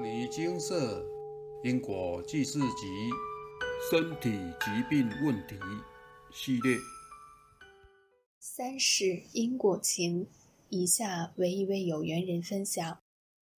[0.02, 1.04] 《尼金色
[1.62, 2.86] 因果记事集》
[3.90, 5.56] 身体疾病问题
[6.32, 6.78] 系列。
[8.38, 10.26] 三世因果情，
[10.70, 12.98] 以下为一位有缘人分享。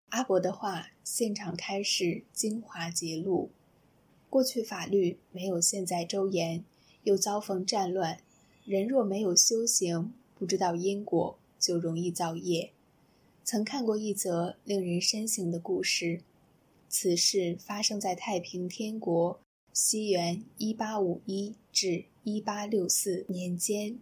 [0.08, 3.50] 阿伯的话，现场开始精华节录。
[4.30, 6.64] 过去法律没有现在周严，
[7.02, 8.18] 又遭逢战乱，
[8.64, 12.72] 人若没有修行，不知道因果，就容易造业。
[13.44, 16.22] 曾看过一则令人深省的故事，
[16.90, 19.40] 此事发生在太平天国
[19.72, 23.96] 西元一八五一至一八六四年间。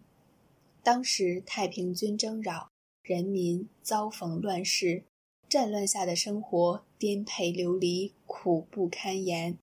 [0.82, 2.70] 当时太平军征扰，
[3.02, 5.04] 人民遭逢乱世，
[5.50, 9.58] 战乱下的生活颠沛流离，苦不堪言。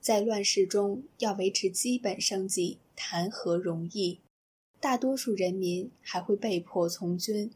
[0.00, 4.20] 在乱世中，要维持基本生计，谈何容易？
[4.80, 7.50] 大多数人民还会被迫从军。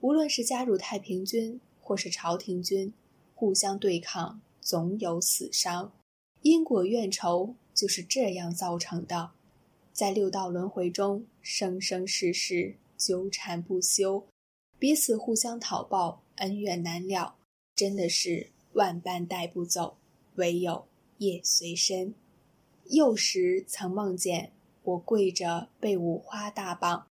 [0.00, 2.94] 无论是加入太平军，或是朝廷军，
[3.34, 5.92] 互相对抗，总有死伤。
[6.42, 9.32] 因果怨仇就是这样造成的。
[9.92, 14.24] 在六道轮回中，生生世世纠缠不休，
[14.78, 17.34] 彼此互相讨报，恩怨难了，
[17.74, 19.96] 真的是万般带不走，
[20.36, 20.86] 唯有
[21.18, 22.14] 业随身。
[22.84, 24.52] 幼时曾梦见
[24.84, 27.08] 我跪着被五花大绑，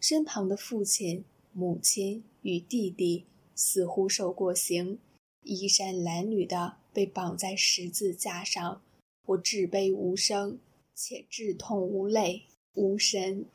[0.00, 1.26] 身旁的父亲。
[1.52, 4.98] 母亲与弟弟似乎受过刑，
[5.42, 8.82] 衣衫褴褛的被绑在十字架上。
[9.26, 10.58] 我至悲无声，
[10.94, 12.42] 且至痛无泪、
[12.74, 13.46] 无神。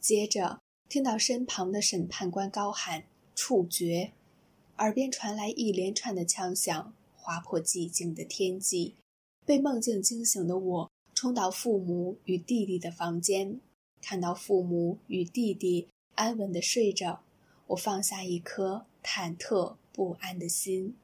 [0.00, 4.12] 接着听到身旁的审判官高喊“处决”，
[4.78, 8.94] 耳边传来一连串的枪响，划破寂静的天际。
[9.46, 13.60] 被梦境惊醒的我，冲到父母与弟弟的房间，
[14.00, 15.88] 看到父母与弟弟。
[16.14, 17.24] 安稳地睡着，
[17.66, 20.96] 我放下一颗忐忑不安的心。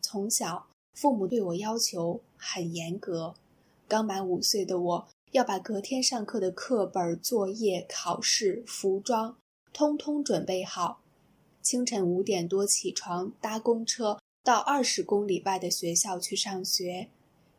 [0.00, 3.34] 从小，父母对我要求很严格。
[3.86, 9.36] 刚满五岁的我，要把隔天上课的课本、作业、考试、服装，
[9.74, 11.02] 通通准备好。
[11.60, 17.10] 清晨五点多起床，搭公车到二十公里外的学校去上学。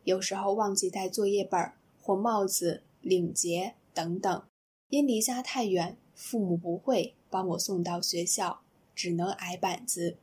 [0.04, 4.44] 有时候忘记带作业本或帽子、领结等等，
[4.90, 5.96] 因离家太远。
[6.16, 8.62] 父母不会帮我送到学校，
[8.96, 10.18] 只能挨板子。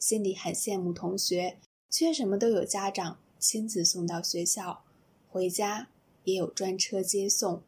[0.00, 1.58] 心里很羡慕同学，
[1.90, 4.84] 缺什么都有家长亲自送到学校，
[5.30, 5.88] 回家
[6.24, 7.62] 也有专车接送，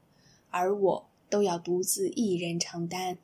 [0.50, 3.16] 而我都要独自一人承担。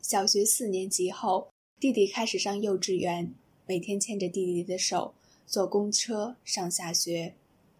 [0.00, 3.34] 小学四年级后，弟弟开始上幼稚园，
[3.66, 5.14] 每天牵着弟弟的手
[5.46, 7.34] 坐公车上下学。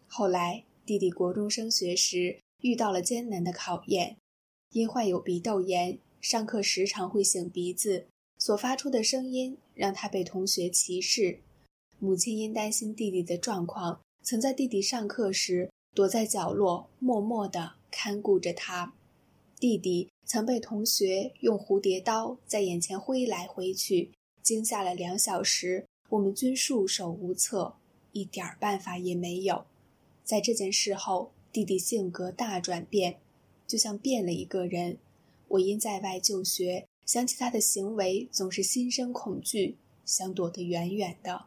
[0.06, 4.16] 后来弟弟国中升学时，遇到了艰难的考验。
[4.72, 8.06] 因患有鼻窦炎，上课时常会擤鼻子，
[8.38, 11.38] 所发出的声音让他被同学歧视。
[12.04, 18.92] 母亲因担心弟弟的状况，曾在弟弟上课时躲在角落，默默地看顾着他。
[19.58, 24.10] 弟弟曾被同学用蝴蝶刀在眼前挥来挥去，
[24.42, 27.76] 惊吓了两小时，我们均束手无策，
[28.12, 29.64] 一点办法也没有。
[30.22, 33.16] 在这件事后，弟弟性格大转变。
[33.66, 34.98] 就像变了一个人。
[35.48, 41.46] 我因在外就学，想起他的行为，总是心生恐惧，想躲得远远的。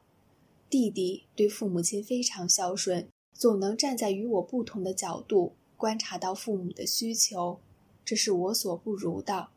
[0.70, 7.60] 弟弟对父母亲非常孝顺，总能站在与我不同的角度观察到父母的需求，
[8.04, 9.50] 这是我所不如的。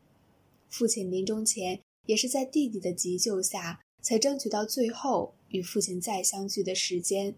[0.68, 7.34] 父亲临终前，也是在弟弟的急救下，才争取到最后与父亲再相聚的时间。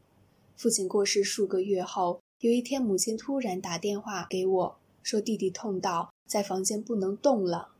[0.54, 4.78] 父亲过世数个月后，有一天，母亲突然打电话给我。
[5.02, 7.72] 说弟弟痛到在房间不能动了，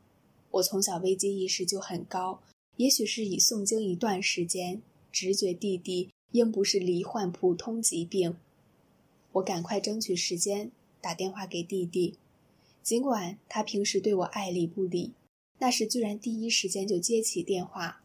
[0.51, 2.41] 我从小危机意识就很高，
[2.75, 4.81] 也许是已诵经一段时间，
[5.13, 8.35] 直觉弟弟应不是罹患普通疾病。
[9.33, 12.17] 我赶快争取时间打电话给弟弟，
[12.81, 15.13] 尽管他平时对我爱理不理，
[15.59, 18.03] 那时居然第一时间就接起电话。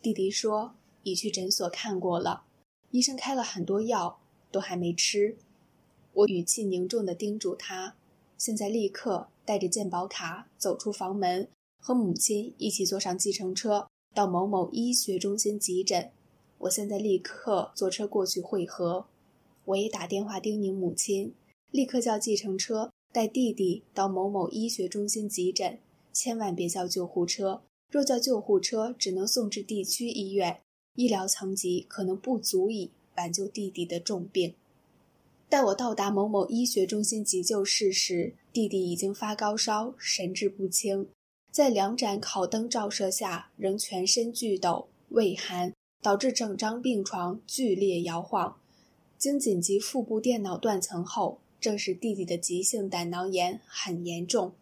[0.00, 2.44] 弟弟说已去诊所看过了，
[2.90, 4.18] 医生开了很多药，
[4.50, 5.36] 都还没吃。
[6.14, 7.94] 我语气凝重地叮嘱他。
[8.38, 11.48] 现在立刻带着健保卡走出房门，
[11.80, 16.10] 和母亲一起坐上计程车到某某医学中心急诊。
[16.58, 19.06] 我现在立刻坐车过去会合。
[19.64, 21.34] 我也打电话叮咛母亲，
[21.70, 25.78] 立刻叫计程车带弟弟到某某医学中心急诊，
[26.12, 27.62] 千万别叫救护车。
[27.90, 30.60] 若叫救护车，只能送至地区医院，
[30.94, 34.54] 医疗层级可能不足以挽救弟弟的重病。
[35.48, 41.08] 待我到达某某医学中心急救室时，弟弟已经发高烧，神志不清，
[41.50, 48.56] 在两盏烤灯照射下，仍全身剧抖、畏寒，导致整张病床剧烈摇晃。
[49.16, 54.52] 经紧急腹部电脑断层后，证实弟弟的急性胆囊炎很严重，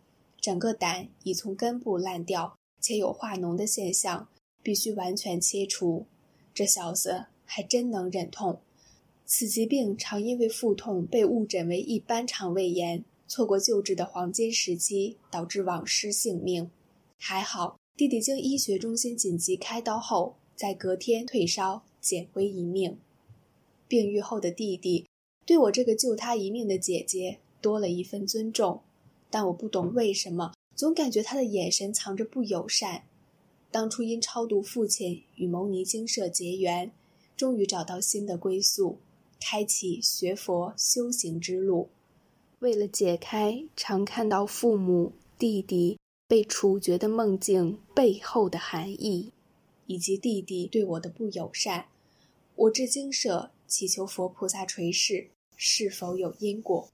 [0.41, 4.29] 整个胆已从根部烂掉，且有化脓的现象，
[4.63, 6.07] 必须完全切除。
[6.55, 8.61] 这小子还真能忍痛。
[9.27, 16.71] 此疾病常因为腹痛被误诊为一般肠胃炎，错过救治的黄金时期，导致枉失性命。
[17.19, 22.99] 还好，弟弟经医学中心紧急开刀后，在隔天退烧，捡回一命。
[23.87, 25.07] 病愈后的弟弟，
[25.45, 28.81] 对我这个救他一命的姐姐多了一份尊重，
[29.31, 33.05] 但我不懂为什么，总感觉他的眼神藏着不友善。
[33.71, 36.91] 当初因超度父亲与牟尼精舍结缘，
[37.37, 38.99] 终于找到新的归宿，
[39.41, 41.89] 开启学佛修行之路。
[42.61, 49.31] 为了解开常看到父母、弟弟被处决的梦境背后的含义，
[49.87, 51.87] 以及弟弟对我的不友善，
[52.55, 53.51] 我至精舍。
[53.69, 56.89] 祈求佛菩萨垂示，是否有因果？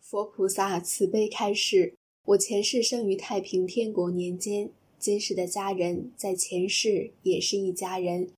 [0.00, 1.94] 佛菩萨慈悲开示：
[2.26, 8.30] 我前世生于太平天国年间，今世的家人在前世也是一家人，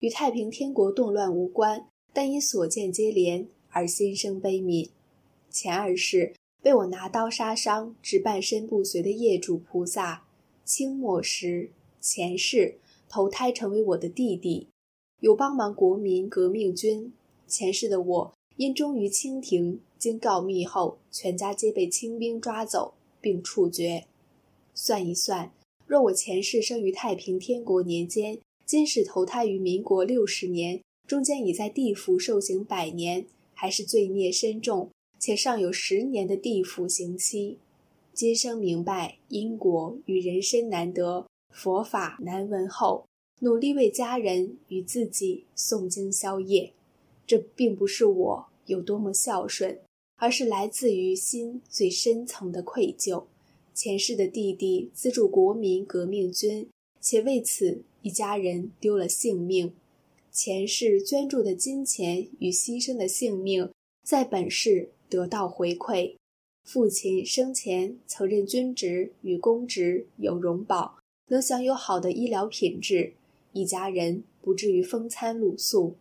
[0.00, 4.90] 与太平天国动乱无关，但因所见接连而心生悲悯。
[5.48, 10.26] 前二世被我拿刀杀伤至半身不遂的业主菩萨，
[10.66, 12.78] 清末时前世
[13.12, 14.68] 投胎成为我的弟弟，
[15.20, 17.12] 有帮忙国民革命军。
[17.46, 24.06] 前世的我因忠于清廷，经告密后，全家皆被清兵抓走并处决。
[24.74, 25.52] 算一算，
[25.86, 34.88] 若我前世生于太平天国年间，今世投胎于民国六十年，中间已在地府受刑百年，还是罪孽深重，
[35.18, 37.58] 且尚有十年的地府刑期。
[38.14, 43.06] 今生明白因果与人生难得，佛法难闻后，
[43.40, 46.72] 努力为家人与自己诵经消业。
[47.26, 49.78] 这并不是我有多么孝顺，
[50.16, 53.24] 而是来自于心最深层的愧疚。
[53.74, 56.68] 前世的弟弟资助国民革命军，
[57.00, 59.72] 且为此一家人丢了性命。
[60.30, 63.70] 前世捐助的金钱与牺牲的性命，
[64.02, 66.14] 在本世得到回馈。
[66.64, 70.98] 父亲生前曾任军职与公职有荣保，
[71.32, 73.14] 能享有好的医疗品质，
[73.54, 75.96] 一家人不至于风餐露宿。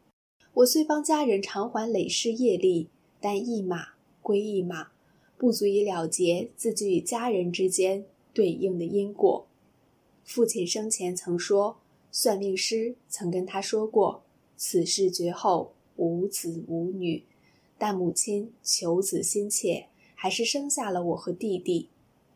[0.56, 2.90] 我虽帮家人偿还累世业力，
[3.22, 4.90] 但一码归一码，
[5.38, 9.48] 不足以了结自己与家人之间对应的因果。
[10.26, 11.78] 父亲生前曾说，
[12.12, 14.24] 算命师曾跟他说过，
[14.58, 17.24] 此事绝后无子无女，
[17.78, 21.88] 但母亲求子心切，还是生下了我和弟弟。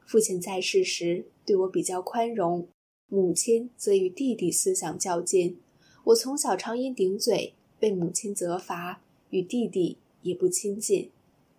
[0.06, 2.66] 父亲在世时对我比较宽容，
[3.08, 5.60] 母亲则与弟弟思想较近。
[6.06, 7.54] 我从小常因顶嘴。
[7.78, 11.12] 被母亲责罚，与弟弟也不亲近。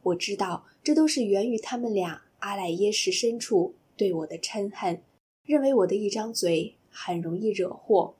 [0.02, 5.02] 我知道这都是源于他们俩阿赖耶识深处对我的嗔恨，
[5.44, 8.14] 认为我的一张嘴很容易惹祸。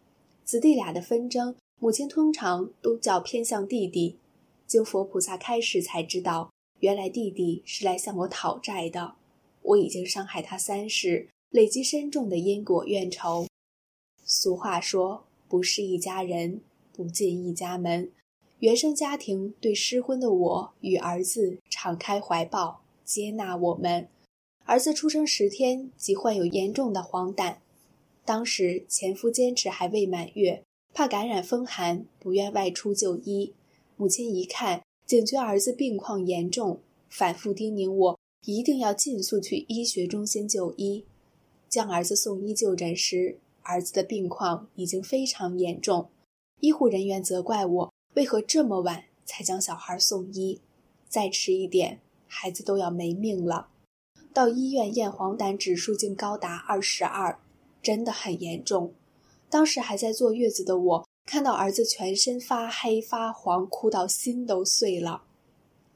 [0.45, 4.19] 子弟俩的纷争，母亲通常都较偏向弟弟。
[4.67, 9.15] 经佛菩萨开示才知道，原来弟弟是来向我讨债的。
[9.63, 13.47] 我已经伤害他三世，累积深重的因果怨仇。
[14.25, 16.63] 俗话说，不是一家人。
[16.93, 18.11] 不进一家门，
[18.61, 24.09] 原生家庭对失婚的我与儿子敞开怀抱，接纳我们。
[24.65, 27.57] 儿子出生十天即患有严重的黄疸，
[28.25, 33.53] 当时前夫坚持还未满月，怕感染风寒，不愿外出就医。
[33.99, 41.05] 母亲一看，警觉儿子病况严重，反复叮咛我一定要尽速去医学中心就医。
[41.69, 46.09] 将儿子送医就诊时，儿子的病况已经非常严重。
[46.61, 50.61] 医护人员责怪我为何这么晚才将小孩送医，
[51.09, 53.69] 再迟一点，孩子都要没命了。
[54.33, 57.39] 到医院验黄疸指数竟高达二十二，
[57.83, 58.93] 真的很严重。
[59.49, 65.23] 当时还在坐月子的我，看到儿子全身发黑发黄，哭到心都碎了。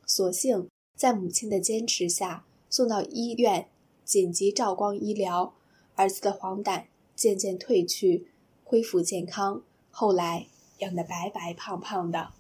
[0.07, 3.69] 所幸在母亲的坚持下，送到医院
[4.05, 5.55] 紧急照光医疗，
[6.01, 8.29] 儿子的黄疸渐渐退去，
[8.65, 9.63] 恢复健康。
[9.91, 10.47] 后来
[10.79, 12.31] 养得白白胖胖的，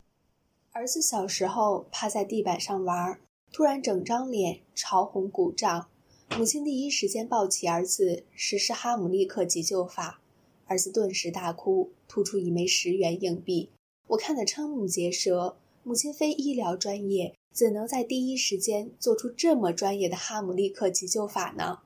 [0.72, 3.20] 儿子小时候趴在地板上玩，
[3.52, 5.90] 突然整张脸潮红鼓胀，
[6.38, 10.22] 母亲第一时间抱起儿子实施哈姆立克急救法，
[10.64, 13.68] 儿子顿时大哭，吐出一枚十元硬币。
[14.06, 21.80] 我看得瞠目结舌，母亲非医疗专业，怎能在第一时间做出这么专业的哈姆立克急救法呢？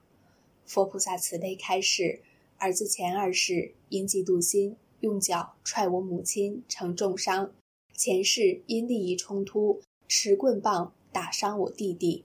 [0.66, 2.20] 佛菩萨慈悲开示，
[2.58, 4.76] 儿子前二世因嫉妒心。
[5.00, 7.50] 用脚踹我母亲，成重伤；
[7.94, 12.24] 前世因利益冲突，持棍棒打伤我弟弟。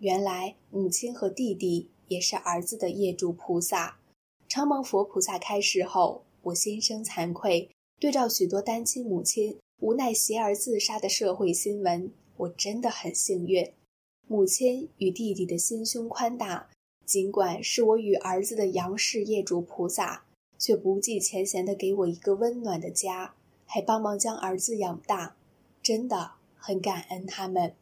[0.00, 3.98] 原来母亲和弟弟也是儿子的业主菩萨。
[4.46, 7.70] 承蒙佛菩萨开示后，我心生惭愧。
[7.98, 13.72] 对照许多单亲母亲无奈携儿自杀的社会新闻，我真的很幸运。
[14.26, 16.68] 母亲与弟弟的心胸宽大，
[17.08, 20.26] 尽管是我与儿子的杨氏业主菩萨，
[20.58, 23.34] 却不计前嫌的给我一个温暖的家，
[23.64, 25.34] 还帮忙将儿子养大，
[25.82, 27.74] 真的很感恩他们。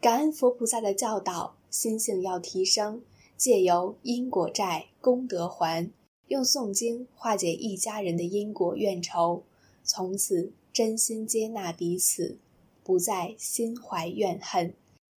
[0.00, 3.02] 感恩佛菩萨的教导，心性要提升。
[3.36, 5.90] 借由因果债功德还，
[6.28, 9.44] 用诵经化解一家人的因果怨仇，
[9.82, 12.38] 从此真心接纳彼此，
[12.82, 14.74] 不再心怀怨恨，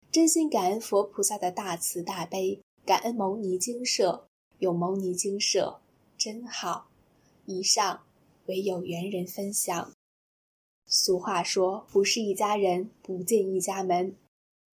[0.09, 4.27] 真心感恩佛菩萨的大慈大悲，感恩牟尼精舍，
[4.59, 5.79] 有牟尼精舍
[6.17, 6.89] 真好。
[7.45, 8.01] 以上
[8.47, 9.93] 为有缘人分享。
[10.85, 14.17] 俗话说，不是一家人，不进一家门，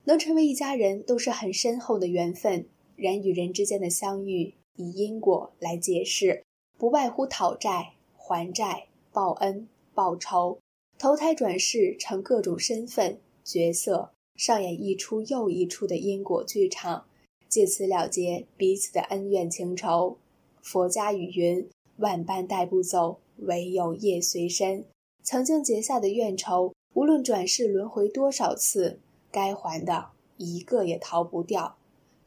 [0.04, 2.68] 能成为一家人，都是很深厚的缘分。
[2.94, 6.44] 人与人之间的相遇，以因果来解释，
[6.78, 10.60] 不外乎讨债、还债、报恩、报仇，
[10.96, 17.08] 投胎转世成各种身份角色，上演一出又一出的因果剧场，
[17.48, 20.18] 借此了结彼此的恩怨情仇。
[20.62, 24.84] 佛家语云：“万般带不走，唯有业随身。”
[25.22, 29.00] 曾经结下的怨仇，无论转世轮回多少次，
[29.30, 31.76] 该还的一个也逃不掉。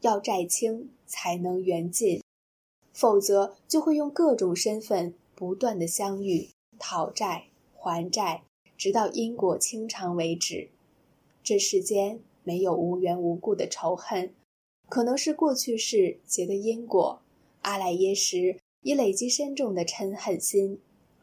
[0.02, 2.22] 要债清才能缘尽，
[2.92, 6.48] 否则就会用各种身份不断的相遇，
[6.78, 8.42] 讨债还债，
[8.78, 10.70] 直到因果清偿为止。
[11.42, 14.32] 这世间没有无缘无故的仇恨，
[14.90, 17.22] 可能是过去世结的因果，
[17.62, 20.80] 阿赖耶识已累积深重的嗔恨心，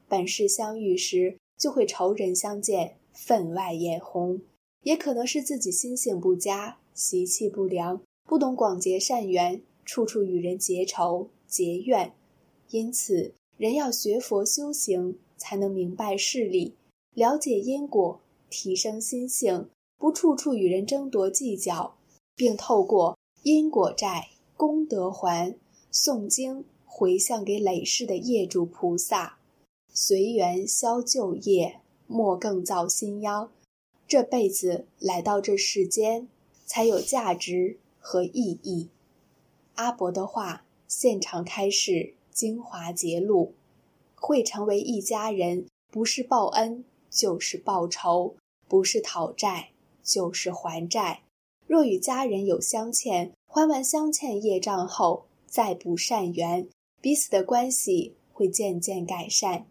[0.08, 4.40] 本世相遇时就会仇人相见，分外眼红；
[4.84, 8.02] 也可能是自己心性不佳，习气不良。
[8.26, 12.14] 不懂广结善缘，处处与人结仇结怨，
[12.70, 16.74] 因此人要学佛修行，才能明白事理，
[17.14, 21.98] 了解因果，提升心性，不处处与人争夺计较，
[22.36, 23.18] 并透过
[23.50, 25.56] 因果债功德还，
[25.90, 29.38] 诵经回向给累世的业主菩萨，
[29.94, 33.50] 随缘消旧业，莫更造新妖。
[34.06, 36.28] 这辈子来到这世间，
[36.66, 37.78] 才有价值。
[38.00, 38.90] 和意义，
[39.76, 43.54] 阿伯的话现场开示，精华揭露，
[44.16, 48.36] 会成为一家人，不是报恩就是报仇，
[48.68, 49.70] 不是讨债
[50.04, 51.22] 就是还债。
[51.66, 56.68] 若与家人有相欠，还完相欠业障后，再补善缘，
[57.02, 59.66] 彼此的关系会渐渐改善。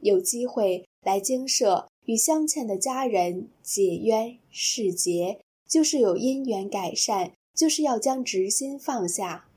[0.00, 7.32] 有机会来精舍与相欠的家人解冤释结，就是有因缘改善。
[7.54, 9.48] 就是要将执心放下，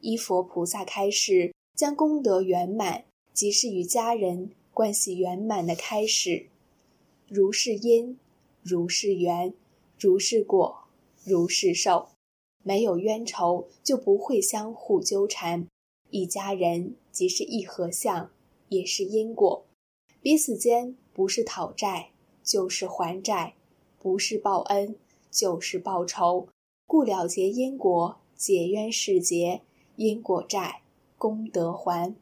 [0.00, 6.46] 依佛菩萨开示，将功德圆满，即是与家人关系圆满的开始。
[7.28, 8.18] 如是因，
[8.62, 9.52] 如是缘，
[9.98, 10.84] 如是果，
[11.22, 12.08] 如是受。
[12.62, 15.66] 没有冤仇，就不会相互纠缠。
[16.10, 18.30] 一家人即是一合相，
[18.68, 19.64] 也是因果。
[20.20, 22.10] 彼此间不是讨债，
[22.42, 23.54] 就是还债；
[23.98, 24.96] 不是报恩，
[25.30, 26.48] 就是报仇。
[26.86, 29.62] 故了结因果，解冤释结，
[29.96, 30.82] 因果债，
[31.16, 32.14] 功德还。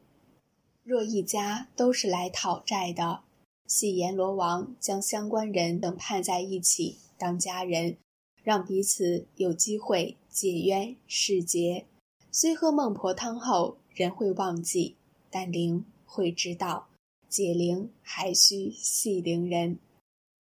[0.83, 3.21] 若一家都是来讨债的，
[3.65, 7.97] 系阎罗王将相关人等判在一起当家人，
[8.43, 11.85] 让彼此有机会解冤释结。
[12.31, 14.95] 虽喝孟婆汤后人会忘记，
[15.29, 16.87] 但灵会知道。
[17.27, 19.79] 解灵还需系灵人。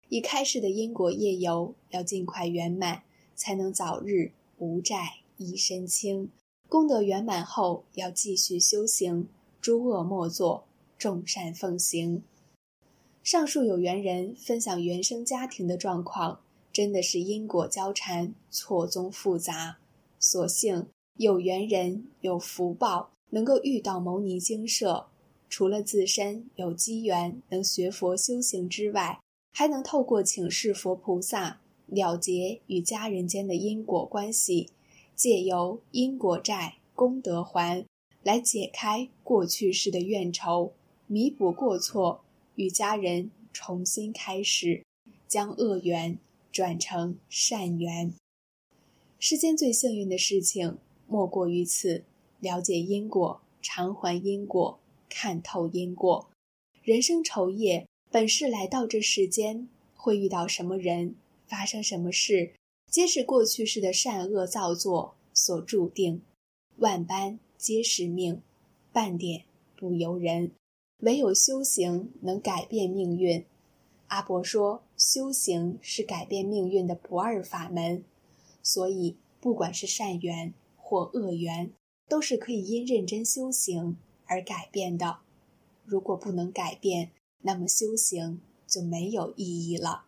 [0.09, 3.03] 已开始的因果业由要尽快圆满。
[3.39, 6.31] 才能早日无债一身轻，
[6.71, 9.29] 功德圆满后要继续修行，
[9.61, 10.65] 诸恶莫作，
[10.97, 12.23] 众善奉行。
[13.23, 16.41] 上述有缘人分享原生家庭的状况，
[16.77, 19.79] 真的是因果交缠，错综复杂。
[20.21, 25.07] 所幸有缘人有福报，能够遇到牟尼精舍，
[25.49, 29.19] 除了自身有机缘能学佛修行之外，
[29.55, 31.63] 还能透过请示佛菩萨。
[31.87, 34.69] 了结与家人间的因果关系，
[35.15, 37.87] 借由因果债功德还，
[38.23, 40.75] 来解开过去世的怨仇，
[41.07, 42.21] 弥补过错，
[42.57, 44.85] 与家人重新开始，
[45.27, 46.19] 将恶缘
[46.53, 48.15] 转成善缘。
[49.19, 52.05] 世间最幸运的事情莫过于此：
[52.41, 56.29] 了解因果，偿还因果，看透因果。
[56.83, 61.15] 人生愁夜，本是来到这世间会遇到什么人，
[61.47, 62.53] 发生什么事，
[62.91, 66.23] 皆是过去世的善恶造作所注定。
[66.77, 68.43] 万般皆是命，
[68.93, 69.45] 半点
[69.77, 70.53] 不由人。
[71.01, 73.45] 唯有修行能改变命运。
[74.09, 78.05] 阿伯说，修行是改变命运的不二法门。
[78.63, 81.73] 所以，不管是善缘或恶缘，
[82.09, 83.97] 都是可以因认真修行
[84.27, 85.19] 而改变的。
[85.85, 87.11] 如果不能改变，
[87.43, 90.05] 那么修行就没有意义了。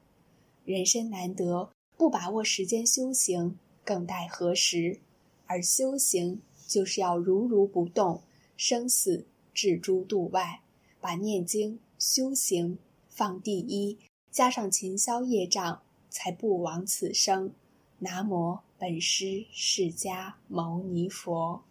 [0.65, 5.01] 人生难得，不把握时间修行，更待何时？
[5.47, 8.23] 而修行就是要如如不动，
[8.57, 9.25] 生死
[9.55, 10.61] 置诸度外，
[11.01, 12.79] 把念经修行
[13.19, 13.99] 放第一，
[14.31, 17.53] 加上勤消业障，才不枉此生。
[17.99, 21.65] 南无本师释迦牟尼佛。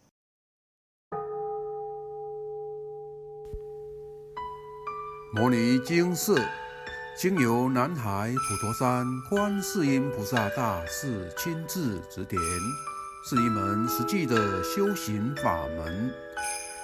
[5.34, 6.38] 摩尼经寺，
[7.16, 12.38] 经由南海普陀山观世音菩萨大士亲自指点，
[13.24, 16.12] 是一门实际的修行法门，